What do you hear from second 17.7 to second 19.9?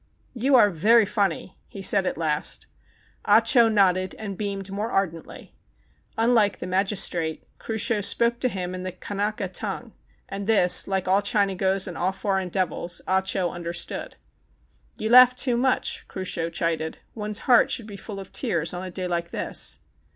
be full of tears on a day like this."